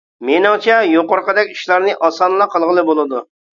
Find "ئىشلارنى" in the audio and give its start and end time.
1.57-1.95